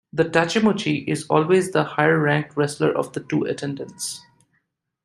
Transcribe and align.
The 0.11 0.25
"tachimochi" 0.25 1.07
is 1.07 1.27
always 1.29 1.69
the 1.69 1.83
higher 1.83 2.17
ranked 2.17 2.57
wrestler 2.57 2.91
of 2.91 3.13
the 3.13 3.19
two 3.19 3.43
attendants. 3.43 4.25